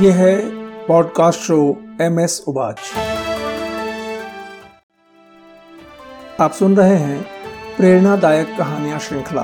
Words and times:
ये 0.00 0.10
है 0.10 0.34
podcast 0.86 1.40
show 1.40 1.56
M 2.00 2.18
S 2.20 2.44
उबाच। 2.48 2.80
आप 6.40 6.52
सुन 6.52 6.76
रहे 6.76 6.96
हैं 6.96 7.22
प्रेरणादायक 7.76 8.54
कहानियाँ 8.58 8.98
श्रृंखला। 8.98 9.42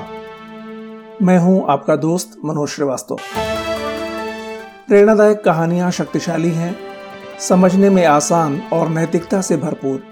मैं 1.23 1.39
हूँ 1.39 1.65
आपका 1.69 1.97
दोस्त 1.97 2.39
मनोज 2.45 2.69
श्रीवास्तव। 2.69 3.19
प्रेरणादायक 4.89 5.43
कहानियाँ 5.45 5.91
शक्तिशाली 5.91 6.51
हैं, 6.51 6.77
समझने 7.41 7.91
में 7.91 8.05
आसान 8.05 8.61
और 8.73 8.89
नैतिकता 8.89 9.41
से 9.41 9.57
भरपूर। 9.57 10.03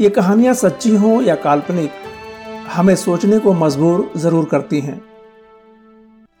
ये 0.00 0.10
कहानियाँ 0.10 0.54
सच्ची 0.54 0.96
हों 0.96 1.22
या 1.22 1.34
काल्पनिक, 1.34 1.90
हमें 2.72 2.96
सोचने 2.96 3.38
को 3.38 3.52
मजबूर 3.56 4.10
ज़रूर 4.16 4.44
करती 4.44 4.80
हैं। 4.80 5.00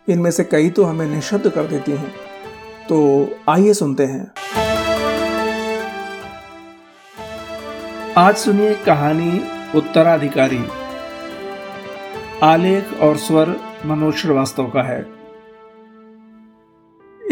इनमें 0.08 0.30
से 0.30 0.44
कई 0.44 0.70
तो 0.70 0.84
हमें 0.84 1.06
निशब्द 1.06 1.48
कर 1.48 1.66
देती 1.66 1.92
हैं। 1.92 2.29
तो 2.90 3.28
आइए 3.48 3.72
सुनते 3.72 4.04
हैं। 4.04 4.32
आज 8.16 8.36
सुनिए 8.36 8.74
कहानी 8.74 9.40
उत्तराधिकारी। 9.78 10.64
आलेख 12.42 13.00
और 13.02 13.16
स्वर 13.16 13.56
मनोज 13.86 14.14
श्रीवास्तव 14.14 14.64
का 14.64 14.82
है। 14.82 15.06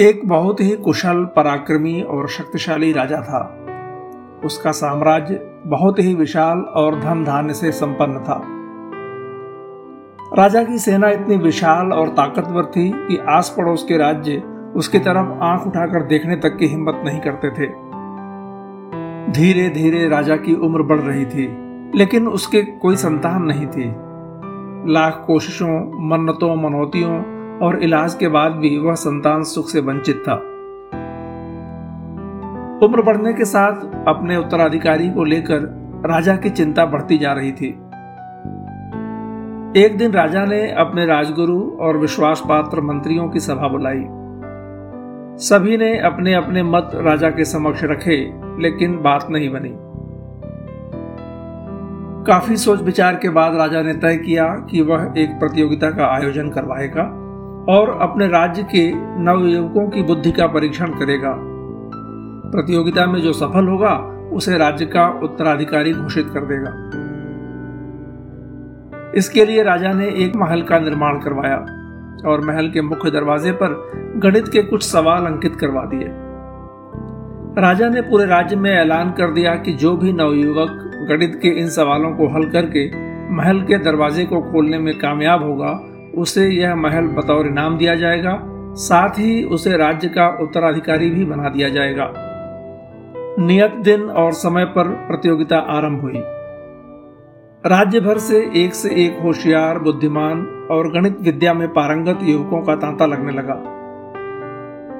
एक 0.00 0.28
बहुत 0.28 0.60
ही 0.60 0.76
कुशल, 0.76 1.24
पराक्रमी 1.24 2.02
और 2.02 2.28
शक्तिशाली 2.28 2.92
राजा 2.92 3.20
था। 3.20 3.66
उसका 4.44 4.70
साम्राज्य 4.70 5.62
बहुत 5.66 5.98
ही 5.98 6.14
विशाल 6.14 6.58
और 6.58 7.00
धन 7.00 7.24
धान्य 7.24 7.54
से 7.54 7.72
संपन्न 7.72 8.18
था। 8.18 8.42
राजा 10.42 10.62
की 10.62 10.78
सेना 10.78 11.08
इतनी 11.08 11.36
विशाल 11.36 11.92
और 11.92 12.08
ताकतवर 12.08 12.64
थी 12.64 12.92
कि 12.94 13.18
आस 13.28 13.54
पड़ोस 13.56 13.84
के 13.84 13.96
राज्य 13.96 14.57
उसकी 14.76 14.98
तरफ़ 14.98 15.42
आँख 15.42 15.66
उठाकर 15.66 16.02
देखने 16.02 16.36
तक 16.36 16.56
की 16.56 16.66
हिम्मत 16.66 17.02
नहीं 17.04 17.20
करते 17.20 17.50
थे। 17.50 17.66
धीरे 19.32 19.68
धीरे 19.68 20.08
राजा 20.08 20.36
की 20.36 20.54
उम्र 20.54 20.82
बढ़ 20.82 21.00
रही 21.00 21.24
थी, 21.24 21.46
लेकिन 21.94 22.28
उसके 22.28 22.62
कोई 22.62 22.96
संतान 22.96 23.42
नहीं 23.42 23.66
थी। 23.66 23.94
लाख 24.92 25.24
कोशिशों, 25.26 26.08
मन्नतों, 26.08 26.56
मनौतियों 26.56 27.16
और 27.58 27.82
इलाज 27.82 28.14
के 28.14 28.28
बाद 28.28 28.52
भी 28.52 28.78
वह 28.78 28.94
संतान 28.94 29.42
सुख 29.42 29.68
से 29.68 29.80
वंचित 29.80 30.22
था। 30.28 30.34
उम्र 32.86 33.02
बढ़ने 33.02 33.32
के 33.32 33.44
साथ 33.44 33.72
अपने 34.08 34.36
उत्तराधिकारी 34.36 35.10
को 35.10 35.24
लेकर 35.24 35.60
राजा 36.06 36.36
की 36.36 36.50
चिंता 36.50 36.86
बढ़ती 36.86 37.18
जा 37.18 37.32
रही 37.32 37.52
थी। 37.52 37.68
एक 39.76 39.96
दिन 39.98 40.12
राजा 40.12 40.44
ने 40.44 40.72
अपने 40.72 41.06
राजगुरु 41.06 41.70
और 41.80 41.96
विश्वास 41.96 42.42
पात्र 42.48 42.80
मंत्रियों 42.80 43.28
की 43.28 43.40
सभा 43.40 43.68
बुलाई। 43.68 44.04
सभी 45.38 45.76
ने 45.76 45.98
अपने 45.98 46.34
अपने 46.34 46.62
मत 46.62 46.90
राजा 46.94 47.30
के 47.30 47.44
समक्ष 47.44 47.84
रखे, 47.84 48.32
लेकिन 48.62 48.98
बात 49.02 49.26
नहीं 49.30 49.50
बनी। 49.50 49.70
काफ़ी 52.26 52.56
सोच 52.56 52.82
विचार 52.82 53.14
के 53.14 53.28
बाद 53.28 53.54
राजा 53.54 53.82
ने 53.82 53.94
तय 53.94 54.16
किया 54.16 54.48
कि 54.70 54.80
वह 54.80 55.14
एक 55.18 55.30
प्रतियोगिता 55.30 55.90
का 55.90 56.06
आयोजन 56.06 56.50
करवाएगा 56.50 57.02
और 57.72 57.98
अपने 58.02 58.28
राज्य 58.28 58.62
के 58.62 58.92
नवयुवकों 58.94 59.88
की 59.88 60.02
बुद्धि 60.02 60.32
का 60.32 60.46
परीक्षण 60.46 60.86
करेगा। 60.86 61.34
प्रतियोगिता 62.50 63.06
में 63.06 63.20
जो 63.20 63.32
सफल 63.32 63.68
होगा, 63.68 63.94
उसे 64.32 64.58
राज्य 64.58 64.86
का 64.86 65.20
उत्तराधिकारी 65.22 65.92
घोषित 65.92 66.26
कर 66.34 66.40
देगा। 66.40 66.90
इसके 69.14 69.44
लिए 69.44 69.62
राजा 69.62 69.92
ने 69.92 70.08
एक 70.08 70.36
महल 70.36 70.62
का 70.62 70.78
निर्माण 70.78 71.18
करवाया। 71.18 71.77
और 72.26 72.40
महल 72.40 72.70
के 72.70 72.80
मुख्य 72.80 73.10
दरवाजे 73.10 73.52
पर 73.52 73.90
गणित 74.16 74.48
के 74.48 74.62
कुछ 74.62 74.82
सवाल 74.82 75.26
अंकित 75.26 75.56
करवा 75.56 75.84
दिए। 75.84 76.08
राजा 77.62 77.88
ने 77.88 78.00
पूरे 78.00 78.26
राज्य 78.26 78.56
में 78.56 78.70
ऐलान 78.70 79.10
कर 79.10 79.32
दिया 79.32 79.54
कि 79.54 79.72
जो 79.72 79.96
भी 79.96 80.12
नवयुवक 80.12 80.68
गणित 81.08 81.38
के 81.42 81.48
इन 81.48 81.68
सवालों 81.68 82.10
को 82.10 82.28
हल 82.28 82.48
करके 82.50 83.08
महल 83.34 83.62
के 83.62 83.78
दरवाजे 83.78 84.24
को 84.24 84.40
खोलने 84.40 84.78
में 84.78 84.98
कामयाब 84.98 85.42
होगा, 85.42 85.80
उसे 86.14 86.48
यह 86.48 86.74
महल 86.74 87.06
बतौर 87.06 87.46
इनाम 87.46 87.78
दिया 87.78 87.94
जाएगा, 87.94 88.40
साथ 88.74 89.10
ही 89.10 89.44
उसे 89.44 89.76
राज्य 89.76 90.08
का 90.08 90.38
उत्तराधिकारी 90.42 91.10
भी 91.10 91.24
बना 91.24 91.48
दिया 91.48 91.68
जाएगा। 91.68 92.12
नियत 93.38 93.74
दिन 93.74 94.02
और 94.02 94.32
समय 94.32 94.64
पर 94.64 94.88
प्रतियोगिता 94.88 95.58
आरंभ 95.58 96.00
हुई। 96.00 96.22
राज्य 97.64 98.00
भर 98.00 98.18
से 98.18 98.38
एक 98.56 98.74
से 98.74 98.88
एक 99.04 99.18
होशियार, 99.22 99.78
बुद्धिमान 99.78 100.40
और 100.70 100.90
गणित 100.92 101.16
विद्या 101.20 101.54
में 101.54 101.66
पारंगत 101.68 102.18
युवकों 102.22 102.60
का 102.62 102.74
तांता 102.76 103.06
लगने 103.06 103.32
लगा। 103.32 103.54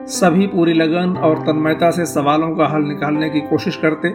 सभी 0.09 0.47
पूरी 0.47 0.73
लगन 0.73 1.15
और 1.19 1.39
तन्मयता 1.39 1.91
से 1.91 2.07
सवालों 2.07 2.49
का 2.57 2.67
हल 2.67 2.83
निकालने 2.83 3.29
की 3.31 3.41
कोशिश 3.41 3.77
करते, 3.77 4.09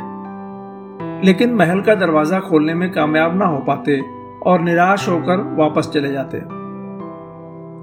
लेकिन 1.27 1.53
महल 1.53 1.81
का 1.81 1.95
दरवाज़ा 1.95 2.39
खोलने 2.39 2.73
में 2.73 2.89
कामयाब 2.91 3.37
ना 3.37 3.45
हो 3.45 3.59
पाते 3.59 3.99
और 4.45 4.61
निराश 4.61 5.07
होकर 5.09 5.47
वापस 5.55 5.89
चले 5.93 6.11
जाते। 6.11 6.41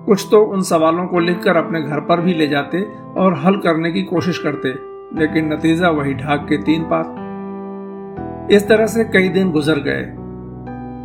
कुछ 0.06 0.27
तो 0.31 0.44
उन 0.44 0.62
सवालों 0.65 1.06
को 1.06 1.21
लिखकर 1.21 1.56
अपने 1.56 1.82
घर 1.82 2.00
पर 2.00 2.21
भी 2.21 2.34
ले 2.34 2.48
जाते 2.48 2.82
और 3.16 3.38
हल 3.38 3.56
करने 3.56 3.92
की 3.92 4.03
कोशिश 4.04 4.38
करते, 4.38 4.75
लेकिन 5.21 5.53
नतीजा 5.53 5.91
वही 5.91 6.15
ढाक 6.15 6.47
के 6.48 6.62
तीन 6.62 6.88
पात 6.92 7.16
इस 8.53 8.69
तरह 8.69 8.87
से 8.87 9.04
कई 9.04 9.28
दिन 9.28 9.50
गुजर 9.50 9.78
गए। 9.81 10.20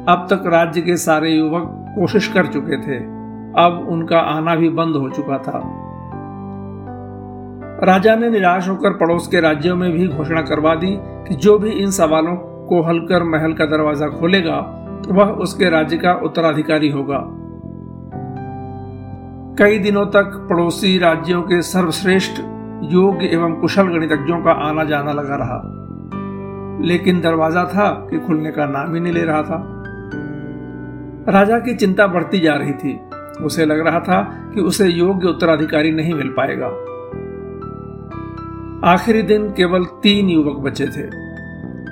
अब 0.10 0.28
तक 0.30 0.44
राज्य 0.48 0.82
के 0.82 0.98
सारे 0.98 1.32
युवक 1.32 1.86
कोशिश 1.96 2.28
कर 2.28 2.46
चुके 2.46 2.78
थे। 2.78 2.98
अब 3.58 3.86
उनका 3.90 4.18
आना 4.18 4.56
भी 4.56 4.70
बंद 4.70 4.96
हो 4.96 5.10
चुका 5.10 5.38
था। 5.38 5.82
राजा 7.84 8.16
ने 8.16 8.30
निराश 8.30 8.70
होकर 8.70 8.94
पड़ोस 8.94 9.28
के 9.28 9.40
राज्यों 9.40 9.76
में 9.76 9.92
भी 9.92 10.08
घोषणा 10.08 10.42
करवा 10.42 10.76
दी 10.76 10.98
कि 11.00 11.36
जो 11.36 11.60
भी 11.60 11.70
इन 11.70 11.92
सवालों 11.92 12.36
को 12.36 12.82
हल 12.82 13.00
कर 13.00 13.24
महल 13.24 13.54
का 13.54 13.66
दरवाज़ा 13.66 14.08
खोलेगा, 14.08 14.58
वह 15.08 15.26
उसके 15.26 15.70
राज्य 15.70 15.98
का 15.98 16.14
उत्तराधिकारी 16.14 16.90
होगा। 16.90 17.26
कई 19.60 19.80
दिनों 19.80 20.06
तक 20.06 20.48
पड़ोसी 20.50 20.98
राज्यों 20.98 21.42
के 21.42 21.62
सर्वश्रेष्ठ, 21.62 22.42
योग्य 22.84 23.26
एवं 23.26 23.54
कुशल 23.54 23.84
गणितज्ञों 23.84 24.44
का 24.44 24.52
आना 24.52 24.84
जाना 24.84 25.12
लगा 25.12 25.36
रहा। 25.36 25.72
लेकिन 26.82 27.22
दरवाज़ा 27.22 27.64
था 27.64 28.08
कि 28.10 28.20
खुलने 28.20 28.52
का 28.52 28.66
नाम 28.66 28.94
ही 28.94 29.00
नहीं 29.00 29.14
ले 29.14 29.24
रहा 29.24 29.42
था। 29.42 29.75
राजा 31.30 31.60
की 31.60 31.76
चिंता 31.76 32.08
बढ़ती 32.08 32.40
जा 32.40 32.54
रही 32.56 32.74
थी। 32.74 33.00
उसे 33.46 33.66
लग 33.66 33.88
रहा 33.88 34.00
था 34.00 34.52
कि 34.56 34.62
उसे 34.62 34.88
योग्य 34.88 35.28
उत्तराधिकारी 35.28 35.92
नहीं 35.92 36.14
मिल 36.14 36.34
पाएगा। 36.40 36.68
आखिरी 38.92 39.22
दिन 39.22 39.50
केवल 39.50 39.84
तीन 39.84 40.30
युवक 40.30 40.56
बचे 40.56 40.88
थे। 40.88 41.04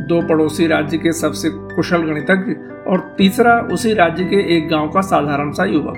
दो 0.03 0.27
पड़ोसी 0.27 0.67
राज्य 0.67 0.97
के 0.97 1.11
सबसे 1.11 1.49
कुशल 1.49 1.97
गणितज्ञ 1.97 2.51
और 2.91 3.15
तीसरा 3.17 3.59
उसी 3.59 3.93
राज्य 3.93 4.23
के 4.23 4.57
एक 4.57 4.69
गाँव 4.69 4.89
का 4.89 5.01
साधारण 5.01 5.51
सा 5.51 5.65
युवक। 5.65 5.95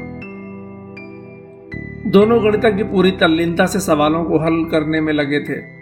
दोनों 2.07 2.43
गणितज्ञ 2.43 2.83
पूरी 2.83 3.11
तल्लीनता 3.11 3.65
से 3.65 3.79
सवालों 3.79 4.23
को 4.23 4.39
हल 4.39 4.65
करने 4.65 5.01
में 5.01 5.13
लगे 5.13 5.39
थे। 5.39 5.75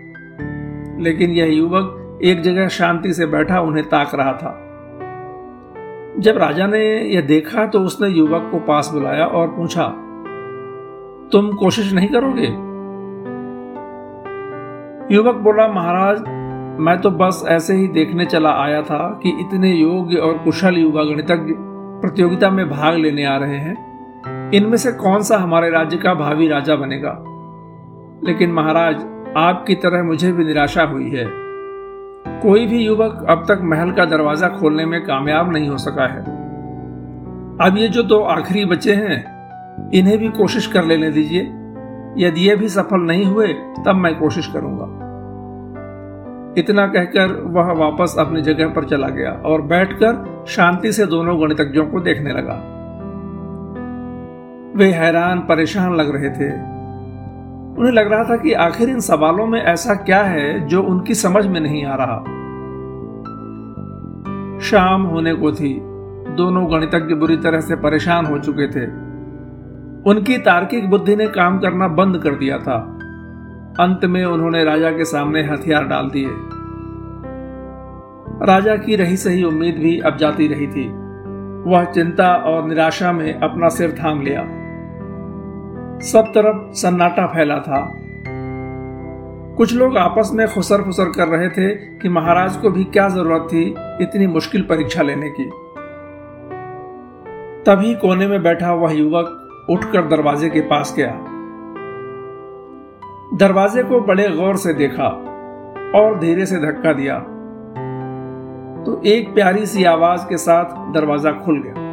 लेकिन 1.03 1.29
यह 1.31 1.55
युवक 1.55 2.19
एक 2.23 2.41
जगह 2.41 2.67
शांति 2.67 3.13
से 3.13 3.25
बैठा 3.25 3.61
उन्हें 3.61 3.89
ताक 3.89 4.15
रहा 4.15 4.33
था। 4.33 4.72
जब 6.19 6.37
राजा 6.37 6.67
ने 6.67 6.79
यह 7.01 7.21
देखा 7.21 7.65
तो 7.65 7.79
उसने 7.79 8.07
युवक 8.07 8.49
को 8.51 8.59
पास 8.59 8.89
बुलाया 8.93 9.25
और 9.25 9.47
पूछा, 9.47 9.87
तुम 11.31 11.51
कोशिश 11.51 11.93
नहीं 11.93 12.07
करोगे? 12.07 12.47
युवक 15.15 15.35
बोला, 15.35 15.67
महाराज, 15.67 16.23
मैं 16.79 17.01
तो 17.01 17.11
बस 17.11 17.45
ऐसे 17.47 17.73
ही 17.73 17.87
देखने 17.87 18.25
चला 18.25 18.49
आया 18.49 18.81
था 18.81 19.19
कि 19.23 19.29
इतने 19.29 19.71
योग्य 19.71 20.17
और 20.17 20.37
कुशल 20.37 20.77
युवा 20.77 21.03
गणितज्ञ 21.03 21.53
प्रतियोगिता 22.01 22.49
में 22.49 22.69
भाग 22.69 22.95
लेने 22.95 23.25
आ 23.25 23.37
रहे 23.37 23.57
हैं। 23.57 24.51
इनमें 24.51 24.77
से 24.77 24.91
कौन 24.91 25.21
सा 25.21 25.37
हमारे 25.37 25.69
राज्य 25.69 25.97
का 25.97 26.13
भावी 26.13 26.47
राजा 26.47 26.75
बनेगा? 26.75 27.23
लेकिन 28.23 28.51
महाराज, 28.51 28.95
आपकी 29.37 29.75
तरह 29.75 30.03
मुझे 30.03 30.31
भी 30.31 30.45
निराशा 30.45 30.83
हुई 30.83 31.09
है। 31.09 31.42
कोई 32.27 32.65
भी 32.65 32.85
युवक 32.85 33.25
अब 33.29 33.45
तक 33.47 33.59
महल 33.63 33.91
का 33.91 34.05
दरवाज़ा 34.05 34.49
खोलने 34.49 34.85
में 34.85 35.05
कामयाब 35.05 35.51
नहीं 35.51 35.69
हो 35.69 35.77
सका 35.77 36.07
है। 36.07 36.21
अब 37.61 37.77
ये 37.77 37.87
जो 37.87 38.03
दो 38.03 38.19
आखिरी 38.19 38.65
बच्चे 38.65 38.93
हैं, 38.93 39.33
इन्हें 39.93 40.17
भी 40.17 40.29
कोशिश 40.29 40.67
कर 40.67 40.83
लेने 40.83 41.11
दीजिए। 41.11 41.41
यदि 42.17 42.49
ये 42.49 42.55
भी 42.55 42.69
सफल 42.69 43.01
नहीं 43.01 43.25
हुए, 43.25 43.47
तब 43.85 43.95
मैं 43.95 44.19
कोशिश 44.19 44.47
करूँगा। 44.47 45.03
इतना 46.57 46.87
कहकर 46.87 47.41
वह 47.41 47.71
वापस 47.71 48.15
अपनी 48.19 48.41
जगह 48.41 48.67
पर 48.67 48.83
चला 48.83 49.07
गया 49.07 49.31
और 49.31 49.61
बैठकर 49.61 50.45
शांति 50.47 50.91
से 50.91 51.05
दोनों 51.05 51.41
गणितज्ञों 51.41 51.85
को 51.85 51.99
देखने 51.99 52.33
लगा। 52.33 52.53
वे 54.75 54.91
हैरान, 54.91 55.39
परेशान 55.39 55.95
लग 55.95 56.15
रहे 56.15 56.29
थे। 56.29 56.72
उन्हें 57.77 57.93
लग 57.93 58.11
रहा 58.11 58.23
था 58.23 58.37
कि 58.37 58.53
आखिर 58.53 58.89
इन 58.89 58.99
सवालों 58.99 59.47
में 59.47 59.61
ऐसा 59.61 59.95
क्या 59.95 60.23
है 60.23 60.67
जो 60.67 60.83
उनकी 60.83 61.15
समझ 61.15 61.47
में 61.47 61.59
नहीं 61.59 61.85
आ 61.85 61.95
रहा। 61.95 62.17
शाम 64.59 65.01
होने 65.01 65.33
को 65.33 65.51
थी। 65.51 65.79
दोनों 66.33 66.71
गणितज्ञ 66.71 67.15
बुरी 67.15 67.37
तरह 67.37 67.59
से 67.59 67.75
परेशान 67.75 68.25
हो 68.25 68.39
चुके 68.39 68.67
थे। 68.67 68.85
उनकी 70.09 70.37
तार्किक 70.37 70.89
बुद्धि 70.89 71.15
ने 71.15 71.27
काम 71.27 71.59
करना 71.59 71.87
बंद 71.87 72.17
कर 72.17 72.35
दिया 72.35 72.57
था। 72.57 72.99
अंत 73.79 74.05
में 74.05 74.25
उन्होंने 74.25 74.63
राजा 74.63 74.91
के 74.91 75.05
सामने 75.05 75.43
हथियार 75.43 75.85
डाल 75.85 76.09
दिए। 76.09 76.29
राजा 78.45 78.75
की 78.75 78.95
रही 78.95 79.17
सही 79.17 79.43
उम्मीद 79.43 79.75
भी 79.75 79.99
अब 79.99 80.17
जाती 80.17 80.47
रही 80.47 80.67
थी। 80.67 80.89
वह 81.69 81.83
चिंता 81.83 82.35
और 82.35 82.67
निराशा 82.67 83.11
में 83.11 83.39
अपना 83.39 83.69
सिर 83.69 83.91
थाम 83.91 84.21
लिया। 84.21 84.62
सब 86.01 86.31
तरफ़ 86.35 86.73
सन्नाटा 86.73 87.27
फैला 87.27 87.59
था। 87.59 87.99
कुछ 89.57 89.73
लोग 89.73 89.97
आपस 89.97 90.31
में 90.33 90.47
खुसर 90.47 90.81
फुसर 90.81 91.05
कर 91.05 91.27
रहे 91.27 91.49
थे 91.49 91.69
कि 91.75 92.09
महाराज 92.09 92.57
को 92.57 92.69
भी 92.69 92.83
क्या 92.83 93.09
ज़रूरत 93.09 93.47
थी 93.53 93.75
इतनी 94.01 94.27
मुश्किल 94.27 94.61
परीक्षा 94.61 95.01
लेने 95.01 95.29
की। 95.29 95.45
तभी 97.63 97.93
कोने 97.95 98.27
में 98.27 98.43
बैठा 98.43 98.73
वह 98.73 98.93
युवक 98.93 99.67
उठकर 99.69 100.07
दरवाजे 100.07 100.49
के 100.49 100.61
पास 100.61 100.93
गया। 100.97 101.11
दरवाजे 103.37 103.83
को 103.83 103.99
बड़े 103.99 104.29
गौर 104.29 104.57
से 104.57 104.73
देखा 104.73 105.07
और 105.95 106.19
धीरे 106.19 106.45
से 106.45 106.57
धक्का 106.57 106.93
दिया। 106.93 107.19
तो 108.85 109.01
एक 109.05 109.33
प्यारी 109.33 109.65
सी 109.65 109.83
आवाज़ 109.83 110.21
के 110.21 110.37
साथ 110.37 110.93
दरवाज़ा 110.93 111.31
खुल 111.31 111.61
गया। 111.61 111.92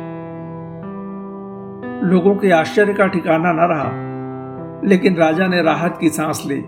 लोगों 2.02 2.34
के 2.34 2.50
आश्चर्य 2.50 2.92
का 2.92 3.06
ठिकाना 3.06 3.52
न 3.52 3.58
रहा। 3.60 4.10
लेकिन 4.88 5.16
राजा 5.16 5.46
ने 5.46 5.62
राहत 5.62 5.98
की 6.00 6.08
सांस 6.08 6.42
ली। 6.46 6.64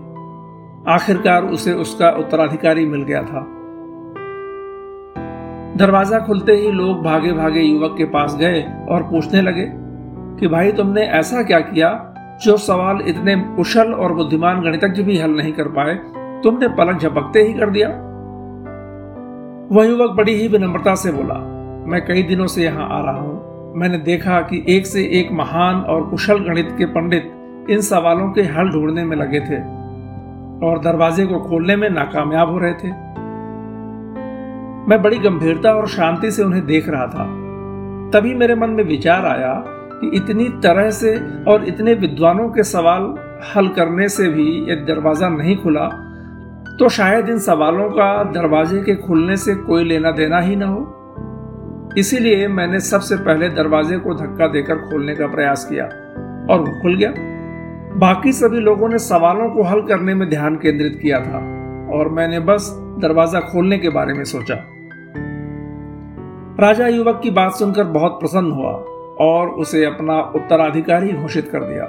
आखिरकार 0.87 1.43
उसे 1.43 1.73
उसका 1.73 2.09
उत्तराधिकारी 2.09 2.85
मिल 2.85 3.03
गया 3.03 3.23
था। 3.23 3.47
दरवाज़ा 5.77 6.19
खुलते 6.19 6.51
ही 6.51 6.71
लोग 6.71 7.03
भागे 7.03 7.33
भागे 7.33 7.61
युवक 7.61 7.95
के 7.97 8.05
पास 8.05 8.35
गए 8.35 8.85
और 8.89 9.03
पूछने 9.03 9.41
लगे 9.41 9.71
कि, 10.39 10.47
भाई, 10.47 10.71
तुमने 10.71 11.01
ऐसा 11.01 11.43
क्या 11.43 11.59
किया 11.59 12.13
जो 12.43 12.57
सवाल 12.57 12.99
इतने 13.07 13.35
कुशल 13.35 13.93
और 13.93 14.13
बुद्धिमान 14.13 14.61
गणितज्ञ 14.61 15.03
भी 15.03 15.17
हल 15.19 15.31
नहीं 15.31 15.53
कर 15.53 15.67
पाए? 15.67 15.95
तुमने 16.43 16.67
पलक 16.67 16.99
झपकते 16.99 17.39
ही 17.39 17.53
कर 17.53 17.69
दिया? 17.69 17.87
वह 19.71 19.85
युवक 19.85 20.11
बड़ी 20.11 20.33
ही 20.33 20.47
विनम्रता 20.47 20.95
से 20.95 21.11
बोला, 21.11 21.33
मैं 21.87 22.05
कई 22.05 22.23
दिनों 22.23 22.47
से 22.47 22.63
यहाँ 22.63 22.89
आ 22.89 22.99
रहा 22.99 23.21
हूँ। 23.21 23.52
मैंने 23.75 23.97
देखा 23.97 24.39
कि 24.41 24.63
एक 24.69 24.85
से 24.85 25.03
एक 25.19 25.31
महान 25.31 25.75
और 25.75 26.09
कुशल 26.09 26.39
गणित 26.39 26.67
के 26.77 26.85
पंडित 26.85 27.69
इन 27.69 27.81
सवालों 27.81 28.29
के 28.31 28.41
हल 28.41 28.69
ढूँढने 28.69 29.05
में 29.05 29.15
लगे 29.17 29.39
थे 29.39 29.57
और 30.67 30.79
दरवाजे 30.83 31.25
को 31.25 31.39
खोलने 31.39 31.75
में 31.75 31.89
नाकामयाब 31.89 32.49
हो 32.49 32.57
रहे 32.57 32.73
थे। 32.73 32.91
मैं 34.89 35.01
बड़ी 35.01 35.17
गंभीरता 35.19 35.73
और 35.73 35.87
शांति 35.87 36.31
से 36.31 36.43
उन्हें 36.43 36.65
देख 36.65 36.89
रहा 36.89 37.07
था। 37.07 37.25
तभी 38.11 38.33
मेरे 38.35 38.55
मन 38.55 38.69
में 38.69 38.83
विचार 38.83 39.25
आया 39.25 39.53
कि 39.67 40.11
इतनी 40.17 40.49
तरह 40.63 40.91
से 40.91 41.17
और 41.47 41.67
इतने 41.67 41.93
विद्वानों 41.93 42.49
के 42.49 42.63
सवाल 42.63 43.13
हल 43.55 43.67
करने 43.67 44.09
से 44.09 44.27
भी 44.27 44.49
यदि 44.71 44.93
दरवाज़ा 44.93 45.29
नहीं 45.29 45.57
खुला 45.57 45.89
तो 46.79 46.89
शायद 46.89 47.29
इन 47.29 47.39
सवालों 47.39 47.89
का 47.89 48.23
दरवाजे 48.23 48.83
के 48.83 48.95
खुलने 48.95 49.37
से 49.37 49.55
कोई 49.55 49.83
लेना 49.83 50.11
देना 50.11 50.39
ही 50.39 50.55
ना 50.55 50.67
हो। 50.67 51.02
इसीलिए 51.97 52.47
मैंने 52.47 52.79
सबसे 52.79 53.15
पहले 53.15 53.49
दरवाजे 53.49 53.97
को 53.97 54.13
धक्का 54.13 54.47
देकर 54.47 54.75
खोलने 54.75 55.15
का 55.15 55.27
प्रयास 55.27 55.65
किया 55.65 55.85
और 56.53 56.59
वो 56.59 56.81
खुल 56.81 56.97
गया। 56.97 57.11
बाकी 57.97 58.31
सभी 58.33 58.59
लोगों 58.59 58.89
ने 58.89 58.97
सवालों 58.97 59.49
को 59.49 59.63
हल 59.63 59.81
करने 59.81 60.13
में 60.13 60.29
ध्यान 60.29 60.55
केंद्रित 60.55 60.99
किया 61.01 61.19
था 61.19 61.37
और 61.93 62.09
मैंने 62.09 62.39
बस 62.39 62.69
दरवाज़ा 62.99 63.39
खोलने 63.39 63.77
के 63.77 63.89
बारे 63.89 64.13
में 64.13 64.23
सोचा। 64.23 64.55
राजा 66.59 66.87
युवक 66.87 67.19
की 67.23 67.29
बात 67.29 67.55
सुनकर 67.55 67.83
बहुत 67.83 68.11
प्रसन्न 68.11 68.51
हुआ 68.51 68.71
और 69.25 69.47
उसे 69.47 69.85
अपना 69.85 70.19
उत्तराधिकारी 70.35 71.13
घोषित 71.13 71.49
कर 71.51 71.63
दिया। 71.63 71.85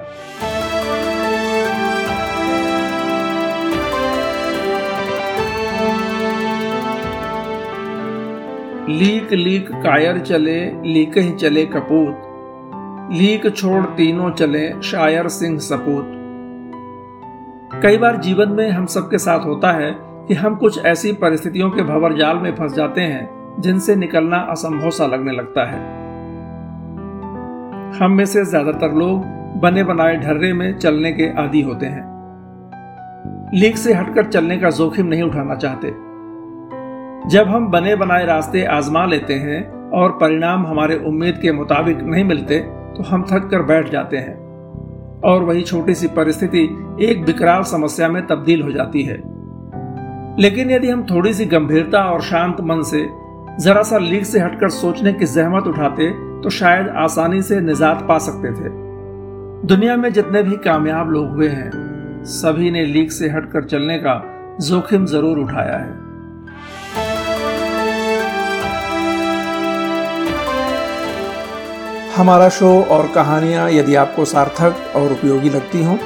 लीक 8.88 9.32
लीक 9.32 9.69
कायर 9.72 10.19
चले, 10.19 10.64
लीक 10.82 11.19
ही 11.19 11.31
चले 11.32 11.64
कपूत। 11.66 13.12
लीक 13.12 13.56
छोड़ 13.56 13.84
तीनों 13.86 14.31
चले, 14.31 14.82
शायर 14.82 15.28
सिंह 15.28 15.58
सपूत। 15.58 16.10
कई 17.82 17.96
बार 17.96 18.16
जीवन 18.16 18.48
में 18.48 18.70
हम 18.70 18.86
सबके 18.86 19.19
साथ 19.19 19.46
होता 19.46 19.72
है 19.72 19.90
कि 20.28 20.34
हम 20.34 20.56
कुछ 20.56 20.84
ऐसी 20.84 21.12
परिस्थितियों 21.12 21.70
के 21.70 21.82
भंवर 21.82 22.16
जाल 22.16 22.36
में 22.36 22.54
फंस 22.54 22.75
जाते 22.75 23.00
हैं, 23.00 23.28
जिनसे 23.60 23.96
निकलना 23.96 24.36
असंभव 24.36 24.90
सा 24.90 25.06
लगने 25.06 25.32
लगता 25.32 25.70
है। 25.70 25.80
हम 27.98 28.12
में 28.12 28.25
से 28.25 28.44
ज़्यादातर 28.44 28.92
लोग 28.92 29.25
बने 29.60 29.84
बनाए 29.84 30.16
ढर्रे 30.16 30.52
में 30.52 30.78
चलने 30.78 31.12
के 31.12 31.32
आदि 31.38 31.60
होते 31.62 31.87
हैं। 31.87 33.50
लीक 33.54 33.76
से 33.76 33.92
हटकर 33.92 34.25
चलने 34.25 34.58
का 34.58 34.70
जोखिम 34.70 35.06
नहीं 35.06 35.22
उठाना 35.22 35.54
चाहते। 35.54 36.03
जब 37.25 37.49
हम 37.49 37.67
बने 37.69 37.94
बनाए 37.97 38.25
रास्ते 38.26 38.65
आजमा 38.65 39.05
लेते 39.06 39.35
हैं 39.35 39.91
और 39.91 40.11
परिणाम 40.12 40.67
हमारे 40.67 40.97
उम्मीद 41.06 41.38
के 41.43 41.53
मुताबिक 41.53 41.99
नहीं 41.99 42.25
मिलते 42.25 42.59
तो 42.97 43.03
हम 43.03 43.23
थक 43.23 43.49
कर 43.50 43.62
बैठ 43.62 43.91
जाते 43.91 44.17
हैं। 44.17 44.35
और 45.25 45.44
वही 45.44 45.62
छोटी 45.62 45.94
सी 45.94 46.09
परिस्थिति 46.09 46.62
एक 47.03 47.25
विकराल 47.26 47.62
समस्या 47.62 48.09
में 48.09 48.26
तब्दील 48.26 48.62
हो 48.62 48.73
जाती 48.73 49.03
है। 49.03 49.17
लेकिन 50.38 50.71
यदि 50.71 50.91
हम 50.91 51.06
थोड़ी 51.06 51.35
सी 51.35 51.47
गंभीरता 51.47 52.05
और 52.05 52.21
शांत 52.23 52.61
मन 52.61 52.82
से, 52.82 53.06
जरा 53.61 53.82
सा 53.82 53.99
लीक 53.99 54.26
से 54.26 54.41
हटकर 54.41 54.69
सोचने 54.71 55.12
की 55.12 55.26
जहमत 55.26 55.67
उठाते 55.67 56.11
तो 56.43 56.50
शायद 56.50 56.88
आसानी 56.99 57.43
से 57.43 57.61
निजात 57.62 58.06
पा 58.09 58.19
सकते 58.21 58.53
थे। 58.53 58.69
दुनिया 59.67 59.97
में 59.97 60.12
जितने 60.12 60.43
भी 60.43 60.56
कामयाब 60.65 61.11
लोग 61.11 61.29
हुए 61.29 61.49
हैं, 61.49 61.71
सभी 62.25 62.71
ने 62.71 62.85
लीक 62.85 63.12
से 63.12 63.29
हटकर 63.29 63.65
चलने 63.65 63.99
का 63.99 64.23
जोखिम 64.61 65.06
ज़रूर 65.06 65.38
उठाया 65.38 65.76
है। 65.76 66.03
हमारा 72.16 72.49
शो 72.49 72.69
और 72.84 73.06
कहानियाँ 73.12 73.70
यदि 73.70 73.94
आपको 73.94 74.25
सार्थक 74.25 74.93
और 74.96 75.12
उपयोगी 75.12 75.49
लगती 75.50 75.82
हों 75.84 75.96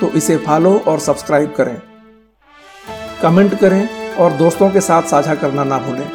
तो 0.00 0.08
इसे 0.10 0.36
फॉलो 0.36 0.72
और 0.78 0.98
सब्सक्राइब 0.98 1.52
करें। 1.54 1.76
कमेंट 3.22 3.58
करें 3.60 4.14
और 4.14 4.32
दोस्तों 4.32 4.70
के 4.70 4.80
साथ 4.80 5.02
साझा 5.02 5.34
करना 5.34 5.64
ना 5.64 5.78
भूलें। 5.78 6.08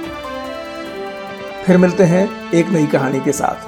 फिर 1.65 1.77
मिलते 1.77 2.03
हैं 2.03 2.51
एक 2.51 2.69
नई 2.69 2.87
कहानी 2.87 3.19
के 3.19 3.31
साथ। 3.31 3.66